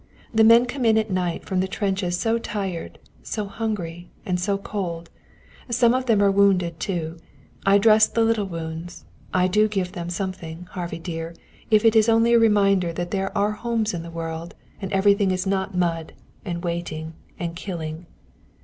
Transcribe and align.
The 0.33 0.43
men 0.43 0.65
come 0.65 0.83
in 0.83 0.97
at 0.97 1.11
night 1.11 1.45
from 1.45 1.59
the 1.59 1.67
trenches 1.67 2.17
so 2.19 2.39
tired, 2.39 2.97
so 3.21 3.45
hungry 3.45 4.09
and 4.25 4.39
so 4.39 4.57
cold. 4.57 5.11
Some 5.69 5.93
of 5.93 6.07
them 6.07 6.23
are 6.23 6.31
wounded 6.31 6.79
too. 6.79 7.17
I 7.67 7.77
dress 7.77 8.07
the 8.07 8.23
little 8.23 8.47
wounds. 8.47 9.05
I 9.31 9.47
do 9.47 9.67
give 9.67 9.91
them 9.91 10.09
something, 10.09 10.67
Harvey 10.71 10.97
dear 10.97 11.35
if 11.69 11.85
it 11.85 11.95
is 11.95 12.09
only 12.09 12.33
a 12.33 12.39
reminder 12.39 12.91
that 12.91 13.11
there 13.11 13.37
are 13.37 13.51
homes 13.51 13.93
in 13.93 14.01
the 14.01 14.09
world, 14.09 14.55
and 14.81 14.91
everything 14.91 15.29
is 15.29 15.45
not 15.45 15.75
mud 15.75 16.13
and 16.43 16.63
waiting 16.63 17.13
and 17.37 17.55
killing." 17.55 18.07